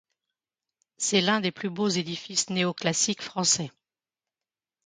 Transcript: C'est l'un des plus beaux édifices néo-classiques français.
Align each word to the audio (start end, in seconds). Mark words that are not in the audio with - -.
C'est 0.97 1.21
l'un 1.21 1.41
des 1.41 1.51
plus 1.51 1.69
beaux 1.69 1.87
édifices 1.89 2.49
néo-classiques 2.49 3.21
français. 3.21 3.69